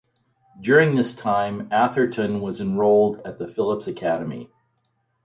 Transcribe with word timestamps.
During 0.59 0.95
this 0.95 1.13
time 1.15 1.67
Atherton 1.71 2.41
was 2.41 2.59
enrolled 2.59 3.21
at 3.23 3.37
the 3.37 3.47
Phillips 3.47 3.85
Academy. 3.85 4.49